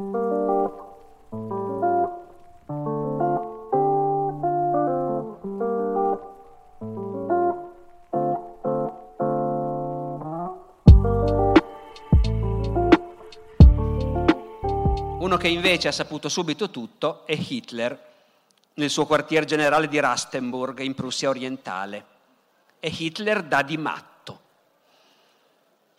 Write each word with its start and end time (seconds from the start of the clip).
Uno 0.00 0.16
che 15.36 15.48
invece 15.48 15.88
ha 15.88 15.92
saputo 15.92 16.28
subito 16.28 16.70
tutto 16.70 17.26
è 17.26 17.36
Hitler 17.36 18.06
nel 18.74 18.90
suo 18.90 19.04
quartier 19.04 19.44
generale 19.44 19.88
di 19.88 19.98
Rastenburg 19.98 20.78
in 20.78 20.94
Prussia 20.94 21.28
orientale. 21.28 22.04
E 22.78 22.94
Hitler 22.96 23.42
dà 23.42 23.62
di 23.62 23.76
matto. 23.76 24.17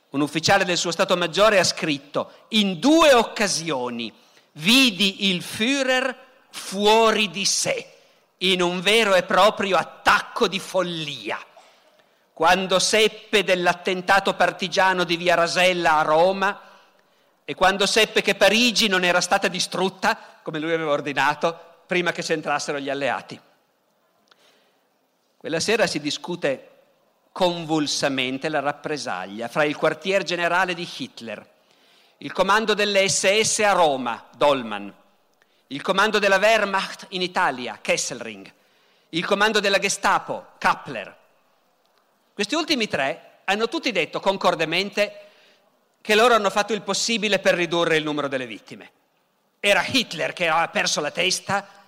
Un 0.09 0.21
ufficiale 0.21 0.65
del 0.65 0.77
suo 0.77 0.91
Stato 0.91 1.15
Maggiore 1.15 1.59
ha 1.59 1.63
scritto, 1.63 2.31
in 2.49 2.79
due 2.79 3.13
occasioni 3.13 4.11
vidi 4.53 5.29
il 5.29 5.43
Führer 5.43 6.15
fuori 6.49 7.29
di 7.29 7.45
sé, 7.45 7.93
in 8.37 8.61
un 8.61 8.81
vero 8.81 9.13
e 9.13 9.23
proprio 9.23 9.77
attacco 9.77 10.47
di 10.47 10.59
follia. 10.59 11.39
Quando 12.33 12.79
seppe 12.79 13.43
dell'attentato 13.43 14.33
partigiano 14.33 15.03
di 15.03 15.17
Via 15.17 15.35
Rasella 15.35 15.97
a 15.97 16.01
Roma, 16.01 16.61
e 17.45 17.55
quando 17.55 17.85
seppe 17.85 18.21
che 18.21 18.35
Parigi 18.35 18.87
non 18.87 19.03
era 19.03 19.21
stata 19.21 19.47
distrutta, 19.47 20.17
come 20.41 20.59
lui 20.59 20.71
aveva 20.71 20.91
ordinato, 20.91 21.81
prima 21.85 22.11
che 22.11 22.21
c'entrassero 22.21 22.79
gli 22.79 22.89
alleati. 22.89 23.39
Quella 25.37 25.59
sera 25.59 25.87
si 25.87 25.99
discute 25.99 26.78
convulsamente 27.31 28.49
la 28.49 28.59
rappresaglia 28.59 29.47
fra 29.47 29.63
il 29.63 29.75
quartier 29.75 30.23
generale 30.23 30.73
di 30.73 30.87
Hitler, 30.97 31.47
il 32.17 32.31
comando 32.31 32.73
delle 32.73 33.07
SS 33.07 33.59
a 33.59 33.71
Roma, 33.71 34.27
Dolman, 34.35 34.93
il 35.67 35.81
comando 35.81 36.19
della 36.19 36.37
Wehrmacht 36.37 37.07
in 37.09 37.21
Italia, 37.21 37.79
Kesselring, 37.81 38.51
il 39.09 39.25
comando 39.25 39.59
della 39.59 39.79
Gestapo, 39.79 40.47
Kappler. 40.57 41.15
Questi 42.33 42.55
ultimi 42.55 42.87
tre 42.87 43.39
hanno 43.45 43.67
tutti 43.67 43.91
detto 43.91 44.19
concordemente 44.19 45.27
che 46.01 46.15
loro 46.15 46.33
hanno 46.33 46.49
fatto 46.49 46.73
il 46.73 46.81
possibile 46.81 47.39
per 47.39 47.55
ridurre 47.55 47.97
il 47.97 48.03
numero 48.03 48.27
delle 48.27 48.45
vittime. 48.45 48.91
Era 49.59 49.85
Hitler 49.85 50.33
che 50.33 50.47
aveva 50.47 50.67
perso 50.69 51.01
la 51.01 51.11
testa 51.11 51.78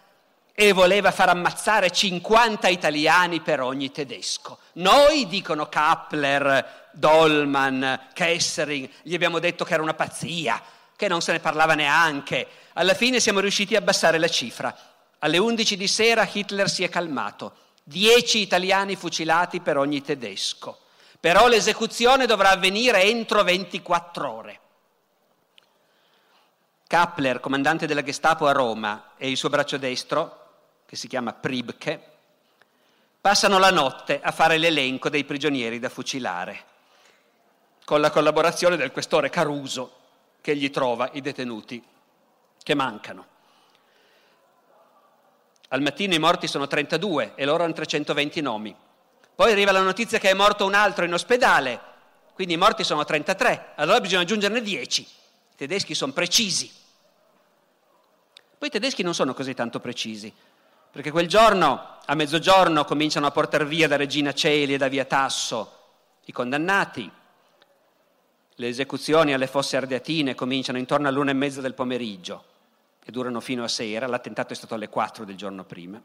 e 0.53 0.73
voleva 0.73 1.11
far 1.11 1.29
ammazzare 1.29 1.91
50 1.91 2.67
italiani 2.67 3.41
per 3.41 3.61
ogni 3.61 3.91
tedesco. 3.91 4.59
Noi, 4.73 5.27
dicono 5.27 5.67
Kappler, 5.67 6.89
Dolman, 6.91 8.09
Kessering, 8.13 8.89
gli 9.01 9.13
abbiamo 9.13 9.39
detto 9.39 9.63
che 9.63 9.73
era 9.73 9.83
una 9.83 9.93
pazzia, 9.93 10.61
che 10.95 11.07
non 11.07 11.21
se 11.21 11.31
ne 11.31 11.39
parlava 11.39 11.73
neanche. 11.73 12.47
Alla 12.73 12.93
fine 12.93 13.19
siamo 13.19 13.39
riusciti 13.39 13.75
a 13.75 13.79
abbassare 13.79 14.17
la 14.17 14.27
cifra. 14.27 14.75
Alle 15.19 15.37
11 15.37 15.77
di 15.77 15.87
sera 15.87 16.27
Hitler 16.31 16.69
si 16.69 16.83
è 16.83 16.89
calmato. 16.89 17.53
10 17.83 18.39
italiani 18.39 18.95
fucilati 18.95 19.59
per 19.61 19.77
ogni 19.77 20.01
tedesco 20.01 20.77
però 21.21 21.47
l'esecuzione 21.47 22.25
dovrà 22.25 22.49
avvenire 22.49 23.03
entro 23.03 23.43
24 23.43 24.31
ore. 24.31 24.59
Kappler, 26.87 27.39
comandante 27.39 27.85
della 27.85 28.01
Gestapo 28.01 28.47
a 28.47 28.51
Roma, 28.51 29.11
e 29.17 29.29
il 29.29 29.37
suo 29.37 29.47
braccio 29.47 29.77
destro, 29.77 30.40
che 30.91 30.97
si 30.97 31.07
chiama 31.07 31.31
Pribke, 31.31 32.03
passano 33.21 33.59
la 33.59 33.71
notte 33.71 34.19
a 34.21 34.33
fare 34.33 34.57
l'elenco 34.57 35.07
dei 35.07 35.23
prigionieri 35.23 35.79
da 35.79 35.87
fucilare, 35.87 36.65
con 37.85 38.01
la 38.01 38.11
collaborazione 38.11 38.75
del 38.75 38.91
questore 38.91 39.29
Caruso, 39.29 39.99
che 40.41 40.53
gli 40.53 40.69
trova 40.69 41.09
i 41.13 41.21
detenuti 41.21 41.81
che 42.61 42.73
mancano. 42.73 43.25
Al 45.69 45.81
mattino 45.81 46.13
i 46.13 46.19
morti 46.19 46.47
sono 46.47 46.67
32 46.67 47.35
e 47.35 47.45
loro 47.45 47.63
hanno 47.63 47.71
320 47.71 48.41
nomi. 48.41 48.75
Poi 49.33 49.49
arriva 49.49 49.71
la 49.71 49.79
notizia 49.79 50.19
che 50.19 50.29
è 50.29 50.33
morto 50.33 50.65
un 50.65 50.73
altro 50.73 51.05
in 51.05 51.13
ospedale, 51.13 51.79
quindi 52.33 52.55
i 52.55 52.57
morti 52.57 52.83
sono 52.83 53.05
33, 53.05 53.75
allora 53.75 54.01
bisogna 54.01 54.23
aggiungerne 54.23 54.61
10. 54.61 55.01
I 55.03 55.55
tedeschi 55.55 55.95
sono 55.95 56.11
precisi. 56.11 56.69
Poi 58.57 58.67
i 58.67 58.71
tedeschi 58.71 59.03
non 59.03 59.13
sono 59.13 59.33
così 59.33 59.53
tanto 59.53 59.79
precisi, 59.79 60.31
perché 60.91 61.11
quel 61.11 61.27
giorno, 61.27 61.97
a 62.05 62.15
mezzogiorno, 62.15 62.85
cominciano 62.85 63.27
a 63.27 63.31
portare 63.31 63.65
via 63.65 63.87
da 63.87 63.95
Regina 63.95 64.33
Celi 64.33 64.73
e 64.73 64.77
da 64.77 64.87
Via 64.87 65.05
Tasso 65.05 65.79
i 66.25 66.31
condannati. 66.31 67.09
Le 68.55 68.67
esecuzioni 68.67 69.33
alle 69.33 69.47
fosse 69.47 69.77
ardeatine 69.77 70.35
cominciano 70.35 70.77
intorno 70.77 71.07
all'una 71.07 71.31
e 71.31 71.35
mezza 71.35 71.61
del 71.61 71.73
pomeriggio 71.73 72.43
e 73.03 73.11
durano 73.11 73.39
fino 73.39 73.63
a 73.63 73.67
sera, 73.67 74.05
l'attentato 74.07 74.53
è 74.53 74.55
stato 74.55 74.75
alle 74.75 74.89
4 74.89 75.25
del 75.25 75.35
giorno 75.35 75.63
prima 75.63 76.01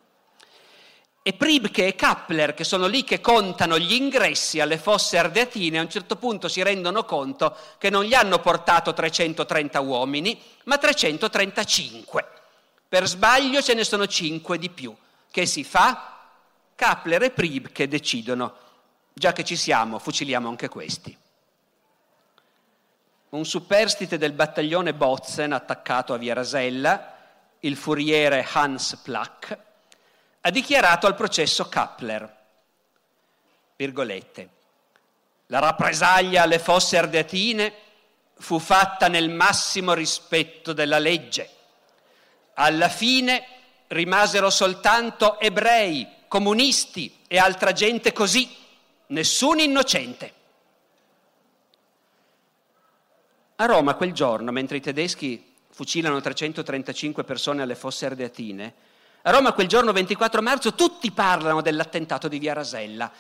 e 1.27 1.33
Pribke 1.33 1.89
e 1.89 1.97
Kappler, 1.97 2.55
che 2.55 2.63
sono 2.63 2.87
lì 2.87 3.03
che 3.03 3.21
contano 3.21 3.81
gli 3.81 3.95
ingressi 3.95 4.61
alle 4.61 4.79
fosse 4.79 5.19
ardeatine, 5.19 5.81
a 5.81 5.83
un 5.83 5.91
certo 5.91 6.15
punto 6.15 6.47
si 6.47 6.63
rendono 6.63 7.03
conto 7.03 7.53
che 7.79 7.91
non 7.91 8.05
gli 8.05 8.15
hanno 8.15 8.39
portato 8.39 8.95
330 8.95 9.81
uomini, 9.81 10.41
ma 10.67 10.79
335. 10.79 12.29
Per 12.89 13.07
sbaglio 13.07 13.63
ce 13.63 13.75
ne 13.75 13.85
sono 13.85 14.07
5 14.07 14.59
di 14.59 14.71
più. 14.71 14.95
Che 15.31 15.47
si 15.47 15.65
fa? 15.65 16.15
Kappler 16.75 17.25
e 17.25 17.31
Pribke 17.31 17.89
decidono, 17.89 18.57
già 19.13 19.33
che 19.33 19.45
ci 19.45 19.57
siamo, 19.57 19.99
fuciliamo 19.99 20.49
anche 20.49 20.69
questi. 20.69 21.17
Un 23.31 23.45
superstite 23.45 24.19
del 24.19 24.33
battaglione 24.33 24.95
Botzen 24.95 25.53
attaccato 25.53 26.15
a 26.15 26.19
Via 26.19 26.35
Rasella, 26.35 27.15
il 27.61 27.77
furiere 27.77 28.47
Hans 28.53 28.97
Plack, 28.97 29.59
ha 30.43 30.51
dichiarato 30.51 31.07
al 31.07 31.17
processo 31.17 31.69
Kappler, 31.69 32.37
virgolette, 33.75 34.51
la 35.47 35.59
rappresaglia 35.61 36.43
alle 36.43 36.59
fosse 36.59 36.99
ardeatine 36.99 37.75
fu 38.39 38.59
fatta 38.59 39.09
nel 39.09 39.31
massimo 39.31 39.95
rispetto 39.95 40.73
della 40.73 40.99
legge. 40.99 41.51
Alla 42.59 42.89
fine 42.89 43.45
rimasero 43.89 44.51
soltanto 44.51 45.39
ebrei, 45.39 46.07
comunisti 46.29 47.21
e 47.27 47.39
altra 47.39 47.73
gente 47.73 48.13
così, 48.13 48.49
nessun 49.09 49.59
innocente. 49.59 50.33
A 53.57 53.65
Roma 53.67 53.95
quel 53.95 54.13
giorno, 54.13 54.53
mentre 54.53 54.79
i 54.79 54.81
tedeschi 54.81 55.55
fucilano 55.71 56.21
335 56.21 57.25
persone 57.25 57.63
alle 57.63 57.75
fosse 57.75 58.07
ardeatine, 58.07 58.75
a 59.23 59.31
Roma 59.31 59.53
quel 59.53 59.67
giorno 59.67 59.93
24 59.93 60.41
marzo 60.41 60.75
tutti 60.75 61.11
parlano 61.11 61.61
dell'attentato 61.61 62.29
di 62.29 62.39
Via 62.39 62.53
Rasella, 62.53 63.11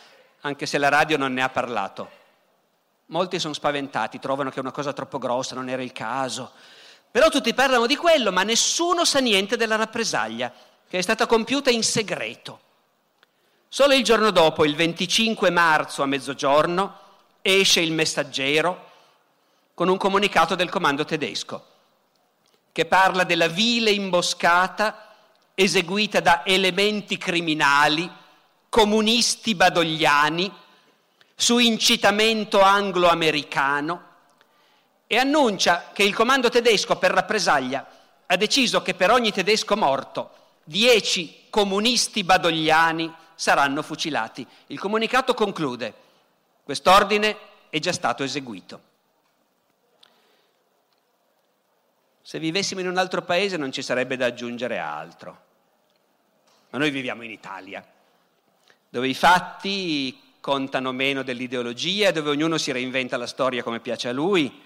anche 0.42 0.66
se 0.66 0.78
la 0.78 0.88
radio 0.88 1.16
non 1.16 1.32
ne 1.32 1.42
ha 1.42 1.48
parlato. 1.48 2.10
Molti 3.06 3.38
sono 3.38 3.54
spaventati, 3.54 4.18
trovano 4.18 4.50
che 4.50 4.56
è 4.56 4.60
una 4.60 4.72
cosa 4.72 4.92
troppo 4.92 5.18
grossa, 5.18 5.54
non 5.54 5.68
era 5.68 5.82
il 5.82 5.92
caso. 5.92 6.52
Però 7.16 7.30
tutti 7.30 7.54
parlano 7.54 7.86
di 7.86 7.96
quello, 7.96 8.30
ma 8.30 8.42
nessuno 8.42 9.06
sa 9.06 9.20
niente 9.20 9.56
della 9.56 9.76
rappresaglia, 9.76 10.52
che 10.86 10.98
è 10.98 11.00
stata 11.00 11.24
compiuta 11.24 11.70
in 11.70 11.82
segreto. 11.82 12.60
Solo 13.68 13.94
il 13.94 14.04
giorno 14.04 14.30
dopo, 14.30 14.66
il 14.66 14.74
25 14.74 15.48
marzo 15.48 16.02
a 16.02 16.06
mezzogiorno, 16.06 16.98
esce 17.40 17.80
il 17.80 17.92
messaggero 17.92 18.90
con 19.72 19.88
un 19.88 19.96
comunicato 19.96 20.54
del 20.56 20.68
comando 20.68 21.06
tedesco, 21.06 21.64
che 22.70 22.84
parla 22.84 23.24
della 23.24 23.48
vile 23.48 23.92
imboscata 23.92 25.14
eseguita 25.54 26.20
da 26.20 26.44
elementi 26.44 27.16
criminali, 27.16 28.12
comunisti 28.68 29.54
badogliani, 29.54 30.52
su 31.34 31.56
incitamento 31.56 32.60
anglo-americano 32.60 34.05
e 35.06 35.18
annuncia 35.18 35.90
che 35.92 36.02
il 36.02 36.14
comando 36.14 36.48
tedesco 36.48 36.96
per 36.96 37.12
rappresaglia 37.12 37.86
ha 38.26 38.36
deciso 38.36 38.82
che 38.82 38.94
per 38.94 39.10
ogni 39.10 39.30
tedesco 39.30 39.76
morto 39.76 40.30
dieci 40.64 41.44
comunisti 41.48 42.24
badogliani 42.24 43.12
saranno 43.34 43.82
fucilati. 43.82 44.46
Il 44.68 44.80
comunicato 44.80 45.32
conclude, 45.34 45.94
quest'ordine 46.64 47.36
è 47.70 47.78
già 47.78 47.92
stato 47.92 48.24
eseguito. 48.24 48.80
Se 52.20 52.40
vivessimo 52.40 52.80
in 52.80 52.88
un 52.88 52.96
altro 52.96 53.22
paese 53.22 53.56
non 53.56 53.70
ci 53.70 53.82
sarebbe 53.82 54.16
da 54.16 54.26
aggiungere 54.26 54.78
altro. 54.78 55.44
Ma 56.70 56.78
noi 56.78 56.90
viviamo 56.90 57.22
in 57.22 57.30
Italia, 57.30 57.86
dove 58.88 59.06
i 59.06 59.14
fatti 59.14 60.20
contano 60.40 60.90
meno 60.90 61.22
dell'ideologia, 61.22 62.10
dove 62.10 62.30
ognuno 62.30 62.58
si 62.58 62.72
reinventa 62.72 63.16
la 63.16 63.28
storia 63.28 63.62
come 63.62 63.78
piace 63.78 64.08
a 64.08 64.12
lui 64.12 64.64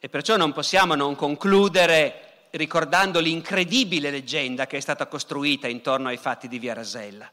e 0.00 0.08
perciò 0.08 0.36
non 0.36 0.52
possiamo 0.52 0.94
non 0.94 1.16
concludere 1.16 2.46
ricordando 2.50 3.20
l'incredibile 3.20 4.10
leggenda 4.10 4.66
che 4.66 4.76
è 4.76 4.80
stata 4.80 5.06
costruita 5.06 5.68
intorno 5.68 6.08
ai 6.08 6.16
fatti 6.16 6.48
di 6.48 6.58
Via 6.58 6.74
Rasella, 6.74 7.30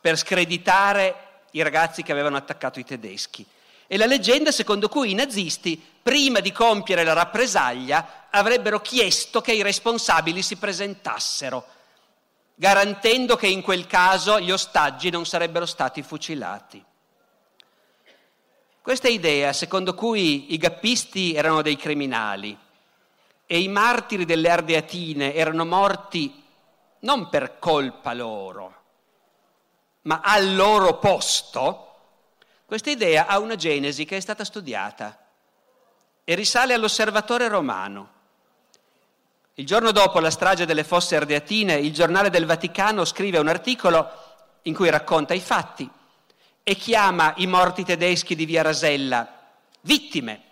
per 0.00 0.18
screditare 0.18 1.26
i 1.52 1.62
ragazzi 1.62 2.02
che 2.02 2.12
avevano 2.12 2.36
attaccato 2.36 2.78
i 2.78 2.84
tedeschi. 2.84 3.46
E 3.86 3.96
la 3.96 4.06
leggenda 4.06 4.50
secondo 4.50 4.88
cui 4.88 5.12
i 5.12 5.14
nazisti, 5.14 5.80
prima 6.02 6.40
di 6.40 6.50
compiere 6.50 7.04
la 7.04 7.12
rappresaglia, 7.12 8.26
avrebbero 8.30 8.80
chiesto 8.80 9.40
che 9.40 9.52
i 9.52 9.62
responsabili 9.62 10.42
si 10.42 10.56
presentassero, 10.56 11.64
garantendo 12.54 13.36
che 13.36 13.46
in 13.46 13.62
quel 13.62 13.86
caso 13.86 14.40
gli 14.40 14.50
ostaggi 14.50 15.10
non 15.10 15.24
sarebbero 15.24 15.66
stati 15.66 16.02
fucilati. 16.02 16.84
Questa 18.86 19.08
idea, 19.08 19.52
secondo 19.52 19.94
cui 19.94 20.54
i 20.54 20.58
gappisti 20.58 21.34
erano 21.34 21.60
dei 21.60 21.74
criminali 21.74 22.56
e 23.44 23.60
i 23.60 23.66
martiri 23.66 24.24
delle 24.24 24.48
Ardeatine 24.48 25.34
erano 25.34 25.64
morti 25.64 26.44
non 27.00 27.28
per 27.28 27.58
colpa 27.58 28.14
loro, 28.14 28.74
ma 30.02 30.20
al 30.22 30.54
loro 30.54 31.00
posto, 31.00 31.94
questa 32.64 32.90
idea 32.90 33.26
ha 33.26 33.40
una 33.40 33.56
genesi 33.56 34.04
che 34.04 34.18
è 34.18 34.20
stata 34.20 34.44
studiata 34.44 35.18
e 36.22 36.34
risale 36.36 36.72
all'osservatore 36.72 37.48
romano. 37.48 38.10
Il 39.54 39.66
giorno 39.66 39.90
dopo 39.90 40.20
la 40.20 40.30
strage 40.30 40.64
delle 40.64 40.84
fosse 40.84 41.16
ardeatine, 41.16 41.74
il 41.74 41.92
giornale 41.92 42.30
del 42.30 42.46
Vaticano 42.46 43.04
scrive 43.04 43.38
un 43.38 43.48
articolo 43.48 44.08
in 44.62 44.74
cui 44.74 44.90
racconta 44.90 45.34
i 45.34 45.40
fatti 45.40 45.90
e 46.68 46.74
chiama 46.74 47.32
i 47.36 47.46
morti 47.46 47.84
tedeschi 47.84 48.34
di 48.34 48.44
Via 48.44 48.62
Rasella 48.62 49.52
vittime 49.82 50.42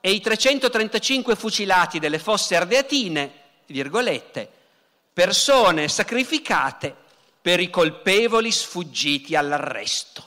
e 0.00 0.12
i 0.12 0.20
335 0.20 1.34
fucilati 1.34 1.98
delle 1.98 2.20
fosse 2.20 2.54
ardeatine, 2.54 3.32
virgolette, 3.66 4.48
persone 5.12 5.88
sacrificate 5.88 6.94
per 7.42 7.58
i 7.58 7.68
colpevoli 7.68 8.52
sfuggiti 8.52 9.34
all'arresto. 9.34 10.24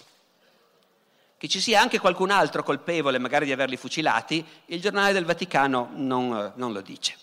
Che 1.37 1.47
ci 1.47 1.61
sia 1.61 1.79
anche 1.79 1.97
qualcun 1.97 2.31
altro 2.31 2.61
colpevole 2.61 3.17
magari 3.17 3.45
di 3.45 3.53
averli 3.53 3.77
fucilati, 3.77 4.45
il 4.65 4.81
giornale 4.81 5.13
del 5.13 5.23
Vaticano 5.23 5.91
non, 5.93 6.51
non 6.53 6.73
lo 6.73 6.81
dice. 6.81 7.15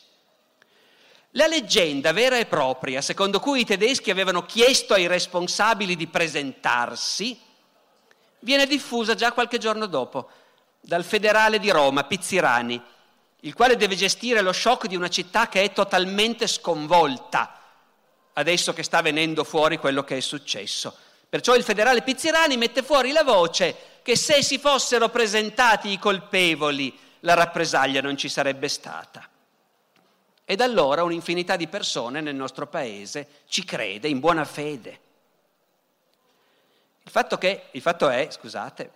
La 1.32 1.46
leggenda 1.46 2.12
vera 2.12 2.36
e 2.36 2.44
propria, 2.44 3.00
secondo 3.00 3.40
cui 3.40 3.60
i 3.60 3.64
tedeschi 3.64 4.10
avevano 4.10 4.44
chiesto 4.44 4.92
ai 4.92 5.06
responsabili 5.06 5.96
di 5.96 6.06
presentarsi, 6.06 7.38
viene 8.40 8.66
diffusa 8.66 9.14
già 9.14 9.32
qualche 9.32 9.58
giorno 9.58 9.86
dopo 9.86 10.28
dal 10.78 11.04
federale 11.04 11.58
di 11.58 11.70
Roma, 11.70 12.04
Pizzirani, 12.04 12.80
il 13.40 13.54
quale 13.54 13.76
deve 13.76 13.94
gestire 13.94 14.42
lo 14.42 14.52
shock 14.52 14.86
di 14.86 14.96
una 14.96 15.08
città 15.08 15.48
che 15.48 15.62
è 15.62 15.72
totalmente 15.72 16.46
sconvolta 16.46 17.58
adesso 18.34 18.72
che 18.72 18.82
sta 18.82 19.00
venendo 19.00 19.44
fuori 19.44 19.78
quello 19.78 20.04
che 20.04 20.16
è 20.16 20.20
successo. 20.20 20.94
Perciò 21.28 21.54
il 21.54 21.62
federale 21.62 22.02
Pizzirani 22.02 22.56
mette 22.56 22.82
fuori 22.82 23.10
la 23.12 23.24
voce 23.24 24.00
che 24.02 24.16
se 24.16 24.42
si 24.42 24.58
fossero 24.58 25.08
presentati 25.08 25.88
i 25.88 25.98
colpevoli 25.98 26.96
la 27.20 27.34
rappresaglia 27.34 28.00
non 28.00 28.16
ci 28.16 28.28
sarebbe 28.28 28.68
stata. 28.68 29.28
E 30.44 30.56
da 30.56 30.64
allora 30.64 31.02
un'infinità 31.02 31.56
di 31.56 31.68
persone 31.68 32.20
nel 32.20 32.34
nostro 32.34 32.66
paese 32.66 33.28
ci 33.46 33.64
crede 33.64 34.08
in 34.08 34.20
buona 34.20 34.44
fede. 34.44 35.00
Il 37.04 37.10
fatto, 37.10 37.38
che, 37.38 37.64
il 37.72 37.80
fatto 37.80 38.08
è, 38.08 38.28
scusate, 38.30 38.90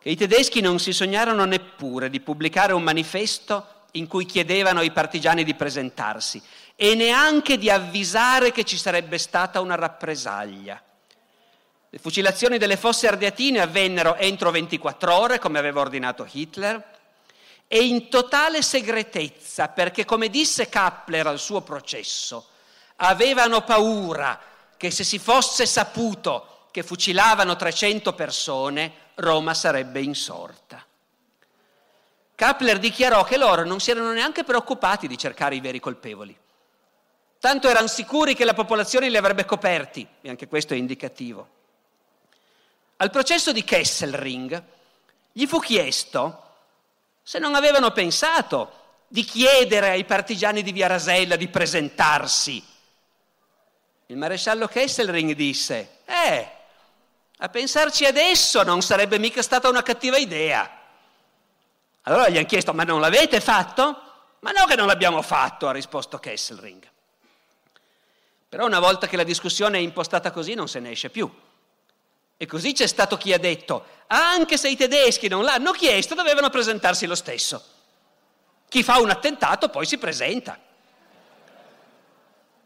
che 0.00 0.10
i 0.10 0.16
tedeschi 0.16 0.60
non 0.60 0.78
si 0.78 0.92
sognarono 0.92 1.44
neppure 1.44 2.10
di 2.10 2.20
pubblicare 2.20 2.72
un 2.72 2.82
manifesto 2.82 3.76
in 3.92 4.06
cui 4.06 4.24
chiedevano 4.26 4.80
ai 4.80 4.92
partigiani 4.92 5.44
di 5.44 5.54
presentarsi 5.54 6.40
e 6.76 6.94
neanche 6.94 7.58
di 7.58 7.70
avvisare 7.70 8.52
che 8.52 8.64
ci 8.64 8.76
sarebbe 8.76 9.18
stata 9.18 9.60
una 9.60 9.74
rappresaglia. 9.74 10.80
Le 11.90 11.98
fucilazioni 11.98 12.58
delle 12.58 12.76
fosse 12.76 13.08
ardeatine 13.08 13.60
avvennero 13.60 14.14
entro 14.16 14.50
24 14.50 15.14
ore, 15.14 15.38
come 15.38 15.58
aveva 15.58 15.80
ordinato 15.80 16.28
Hitler, 16.30 16.97
e 17.68 17.84
in 17.84 18.08
totale 18.08 18.62
segretezza, 18.62 19.68
perché 19.68 20.06
come 20.06 20.30
disse 20.30 20.70
Kappler 20.70 21.26
al 21.26 21.38
suo 21.38 21.60
processo, 21.60 22.48
avevano 22.96 23.62
paura 23.62 24.40
che 24.76 24.90
se 24.90 25.04
si 25.04 25.18
fosse 25.18 25.66
saputo 25.66 26.66
che 26.70 26.82
fucilavano 26.82 27.56
300 27.56 28.14
persone, 28.14 28.92
Roma 29.16 29.52
sarebbe 29.52 30.00
insorta. 30.00 30.82
Kappler 32.34 32.78
dichiarò 32.78 33.24
che 33.24 33.36
loro 33.36 33.64
non 33.64 33.80
si 33.80 33.90
erano 33.90 34.12
neanche 34.12 34.44
preoccupati 34.44 35.06
di 35.06 35.18
cercare 35.18 35.56
i 35.56 35.60
veri 35.60 35.80
colpevoli. 35.80 36.36
Tanto 37.40 37.68
erano 37.68 37.88
sicuri 37.88 38.34
che 38.34 38.44
la 38.44 38.54
popolazione 38.54 39.10
li 39.10 39.16
avrebbe 39.16 39.44
coperti, 39.44 40.06
e 40.22 40.28
anche 40.28 40.48
questo 40.48 40.72
è 40.72 40.76
indicativo. 40.76 41.48
Al 42.96 43.10
processo 43.10 43.52
di 43.52 43.62
Kesselring 43.62 44.62
gli 45.32 45.46
fu 45.46 45.60
chiesto 45.60 46.47
se 47.28 47.38
non 47.38 47.54
avevano 47.54 47.90
pensato 47.90 48.72
di 49.06 49.22
chiedere 49.22 49.90
ai 49.90 50.06
partigiani 50.06 50.62
di 50.62 50.72
Via 50.72 50.86
Rasella 50.86 51.36
di 51.36 51.48
presentarsi. 51.48 52.64
Il 54.06 54.16
maresciallo 54.16 54.66
Kesselring 54.66 55.34
disse, 55.34 55.98
eh, 56.06 56.50
a 57.36 57.48
pensarci 57.50 58.06
adesso 58.06 58.62
non 58.62 58.80
sarebbe 58.80 59.18
mica 59.18 59.42
stata 59.42 59.68
una 59.68 59.82
cattiva 59.82 60.16
idea. 60.16 60.74
Allora 62.04 62.30
gli 62.30 62.38
hanno 62.38 62.46
chiesto, 62.46 62.72
ma 62.72 62.84
non 62.84 62.98
l'avete 62.98 63.42
fatto? 63.42 63.84
Ma 64.38 64.50
no 64.52 64.64
che 64.64 64.76
non 64.76 64.86
l'abbiamo 64.86 65.20
fatto, 65.20 65.68
ha 65.68 65.72
risposto 65.72 66.18
Kesselring. 66.18 66.82
Però 68.48 68.64
una 68.64 68.80
volta 68.80 69.06
che 69.06 69.18
la 69.18 69.22
discussione 69.22 69.76
è 69.76 69.82
impostata 69.82 70.30
così 70.30 70.54
non 70.54 70.66
se 70.66 70.80
ne 70.80 70.92
esce 70.92 71.10
più. 71.10 71.30
E 72.40 72.46
così 72.46 72.72
c'è 72.72 72.86
stato 72.86 73.16
chi 73.16 73.32
ha 73.32 73.38
detto, 73.38 73.84
anche 74.06 74.56
se 74.56 74.70
i 74.70 74.76
tedeschi 74.76 75.26
non 75.26 75.42
l'hanno 75.42 75.72
chiesto, 75.72 76.14
dovevano 76.14 76.50
presentarsi 76.50 77.04
lo 77.04 77.16
stesso. 77.16 77.62
Chi 78.68 78.84
fa 78.84 79.00
un 79.00 79.10
attentato 79.10 79.68
poi 79.70 79.84
si 79.84 79.98
presenta. 79.98 80.56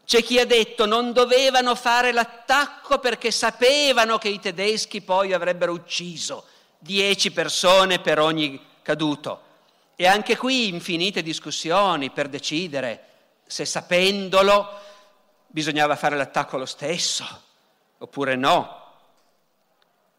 C'è 0.05 0.21
chi 0.21 0.37
ha 0.37 0.45
detto 0.45 0.85
non 0.85 1.11
dovevano 1.11 1.73
fare 1.73 2.11
l'attacco 2.11 2.99
perché 2.99 3.31
sapevano 3.31 4.19
che 4.19 4.27
i 4.27 4.39
tedeschi 4.39 5.01
poi 5.01 5.33
avrebbero 5.33 5.71
ucciso 5.71 6.45
dieci 6.77 7.31
persone 7.31 7.97
per 7.97 8.19
ogni 8.19 8.63
caduto. 8.83 9.41
E 9.95 10.05
anche 10.05 10.37
qui 10.37 10.67
infinite 10.67 11.23
discussioni 11.23 12.11
per 12.11 12.27
decidere 12.27 13.07
se 13.47 13.65
sapendolo 13.65 14.69
bisognava 15.47 15.95
fare 15.95 16.15
l'attacco 16.15 16.57
lo 16.57 16.65
stesso 16.67 17.25
oppure 17.97 18.35
no 18.35 18.82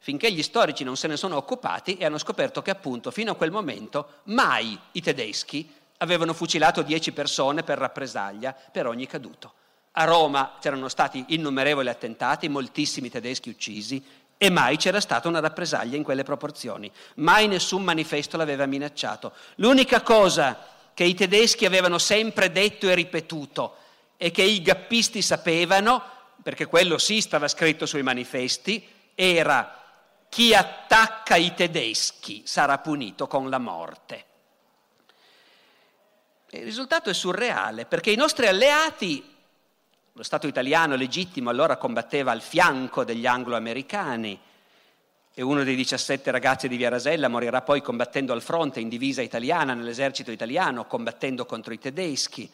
finché 0.04 0.30
gli 0.30 0.42
storici 0.42 0.84
non 0.84 0.98
se 0.98 1.08
ne 1.08 1.16
sono 1.16 1.36
occupati 1.36 1.96
e 1.96 2.04
hanno 2.04 2.18
scoperto 2.18 2.60
che 2.60 2.70
appunto 2.70 3.10
fino 3.10 3.32
a 3.32 3.36
quel 3.36 3.50
momento 3.50 4.20
mai 4.24 4.78
i 4.92 5.00
tedeschi 5.00 5.66
avevano 5.96 6.34
fucilato 6.34 6.82
dieci 6.82 7.12
persone 7.12 7.62
per 7.62 7.78
rappresaglia 7.78 8.54
per 8.70 8.86
ogni 8.86 9.06
caduto. 9.06 9.54
A 9.92 10.04
Roma 10.04 10.58
c'erano 10.60 10.90
stati 10.90 11.24
innumerevoli 11.28 11.88
attentati, 11.88 12.50
moltissimi 12.50 13.08
tedeschi 13.08 13.48
uccisi 13.48 14.04
e 14.36 14.50
mai 14.50 14.76
c'era 14.76 15.00
stata 15.00 15.26
una 15.26 15.40
rappresaglia 15.40 15.96
in 15.96 16.02
quelle 16.02 16.22
proporzioni. 16.22 16.92
Mai 17.14 17.48
nessun 17.48 17.82
manifesto 17.82 18.36
l'aveva 18.36 18.66
minacciato. 18.66 19.32
L'unica 19.54 20.02
cosa 20.02 20.66
che 20.92 21.04
i 21.04 21.14
tedeschi 21.14 21.64
avevano 21.64 21.96
sempre 21.96 22.52
detto 22.52 22.90
e 22.90 22.94
ripetuto 22.94 23.76
e 24.18 24.30
che 24.30 24.42
i 24.42 24.60
gappisti 24.60 25.22
sapevano, 25.22 26.02
perché 26.42 26.66
quello 26.66 26.98
sì 26.98 27.22
stava 27.22 27.48
scritto 27.48 27.86
sui 27.86 28.02
manifesti, 28.02 28.86
era 29.14 29.78
chi 30.34 30.52
attacca 30.52 31.36
i 31.36 31.54
tedeschi 31.54 32.42
sarà 32.44 32.78
punito 32.78 33.28
con 33.28 33.48
la 33.48 33.58
morte. 33.58 34.24
Il 36.50 36.64
risultato 36.64 37.08
è 37.08 37.14
surreale 37.14 37.86
perché 37.86 38.10
i 38.10 38.16
nostri 38.16 38.48
alleati, 38.48 39.32
lo 40.10 40.22
Stato 40.24 40.48
italiano 40.48 40.96
legittimo 40.96 41.50
allora 41.50 41.76
combatteva 41.76 42.32
al 42.32 42.42
fianco 42.42 43.04
degli 43.04 43.26
anglo-americani 43.26 44.40
e 45.32 45.40
uno 45.40 45.62
dei 45.62 45.76
17 45.76 46.32
ragazzi 46.32 46.66
di 46.66 46.78
Via 46.78 46.88
Rasella 46.88 47.28
morirà 47.28 47.62
poi 47.62 47.80
combattendo 47.80 48.32
al 48.32 48.42
fronte 48.42 48.80
in 48.80 48.88
divisa 48.88 49.22
italiana 49.22 49.72
nell'esercito 49.72 50.32
italiano, 50.32 50.88
combattendo 50.88 51.46
contro 51.46 51.72
i 51.72 51.78
tedeschi. 51.78 52.50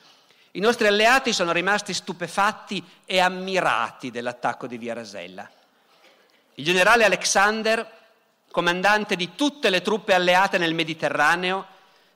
I 0.50 0.60
nostri 0.60 0.86
alleati 0.86 1.32
sono 1.32 1.50
rimasti 1.52 1.94
stupefatti 1.94 2.84
e 3.06 3.20
ammirati 3.20 4.10
dell'attacco 4.10 4.66
di 4.66 4.76
Via 4.76 4.92
Rasella. 4.92 5.50
Il 6.60 6.66
generale 6.66 7.04
Alexander, 7.04 7.90
comandante 8.50 9.16
di 9.16 9.34
tutte 9.34 9.70
le 9.70 9.80
truppe 9.80 10.12
alleate 10.12 10.58
nel 10.58 10.74
Mediterraneo, 10.74 11.64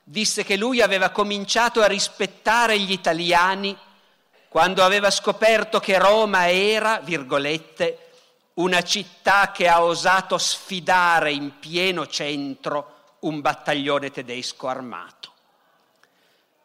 disse 0.02 0.44
che 0.44 0.58
lui 0.58 0.82
aveva 0.82 1.08
cominciato 1.08 1.80
a 1.80 1.86
rispettare 1.86 2.78
gli 2.78 2.92
italiani 2.92 3.74
quando 4.50 4.84
aveva 4.84 5.10
scoperto 5.10 5.80
che 5.80 5.98
Roma 5.98 6.50
era, 6.50 7.00
virgolette, 7.02 8.10
una 8.54 8.82
città 8.82 9.50
che 9.50 9.66
ha 9.66 9.82
osato 9.82 10.36
sfidare 10.36 11.32
in 11.32 11.58
pieno 11.58 12.06
centro 12.06 13.16
un 13.20 13.40
battaglione 13.40 14.10
tedesco 14.10 14.68
armato. 14.68 15.32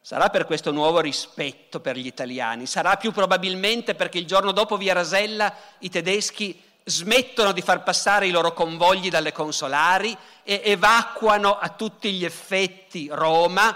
Sarà 0.01 0.29
per 0.29 0.45
questo 0.45 0.71
nuovo 0.71 0.99
rispetto 0.99 1.79
per 1.79 1.95
gli 1.95 2.07
italiani, 2.07 2.65
sarà 2.65 2.97
più 2.97 3.13
probabilmente 3.13 3.95
perché 3.95 4.17
il 4.17 4.25
giorno 4.25 4.51
dopo 4.51 4.75
via 4.75 4.91
Rasella 4.91 5.55
i 5.79 5.89
tedeschi 5.89 6.67
smettono 6.89 7.51
di 7.51 7.61
far 7.61 7.83
passare 7.83 8.27
i 8.27 8.31
loro 8.31 8.53
convogli 8.53 9.09
dalle 9.09 9.31
consolari 9.31 10.15
e 10.43 10.61
evacuano 10.65 11.57
a 11.57 11.69
tutti 11.69 12.11
gli 12.11 12.25
effetti 12.25 13.07
Roma, 13.11 13.75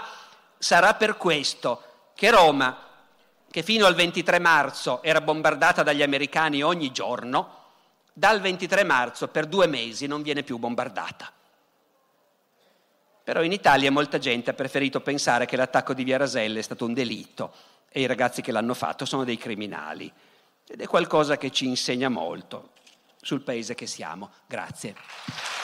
sarà 0.58 0.94
per 0.94 1.16
questo 1.16 1.82
che 2.14 2.30
Roma, 2.30 2.76
che 3.50 3.62
fino 3.62 3.86
al 3.86 3.94
23 3.94 4.40
marzo 4.40 5.02
era 5.02 5.20
bombardata 5.20 5.82
dagli 5.82 6.02
americani 6.02 6.62
ogni 6.62 6.90
giorno, 6.90 7.62
dal 8.12 8.40
23 8.40 8.84
marzo 8.84 9.28
per 9.28 9.46
due 9.46 9.66
mesi 9.66 10.06
non 10.06 10.22
viene 10.22 10.42
più 10.42 10.58
bombardata. 10.58 11.32
Però 13.22 13.42
in 13.42 13.52
Italia 13.52 13.90
molta 13.90 14.18
gente 14.18 14.50
ha 14.50 14.54
preferito 14.54 15.00
pensare 15.00 15.46
che 15.46 15.56
l'attacco 15.56 15.94
di 15.94 16.04
Via 16.04 16.18
Rasella 16.18 16.58
è 16.58 16.62
stato 16.62 16.84
un 16.84 16.92
delitto 16.92 17.54
e 17.88 18.00
i 18.00 18.06
ragazzi 18.06 18.42
che 18.42 18.52
l'hanno 18.52 18.74
fatto 18.74 19.04
sono 19.04 19.24
dei 19.24 19.38
criminali. 19.38 20.12
Ed 20.66 20.80
è 20.80 20.86
qualcosa 20.86 21.36
che 21.36 21.50
ci 21.50 21.66
insegna 21.66 22.08
molto 22.08 22.72
sul 23.24 23.42
paese 23.42 23.74
che 23.74 23.86
siamo. 23.86 24.30
Grazie. 24.46 25.63